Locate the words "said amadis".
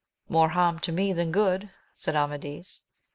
1.93-2.85